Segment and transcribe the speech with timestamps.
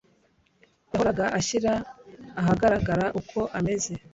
[0.91, 1.73] Yahoraga ashyira
[2.39, 3.93] ahagaragara uko ameze.